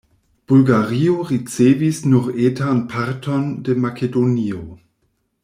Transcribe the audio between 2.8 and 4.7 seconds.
parton de Makedonio.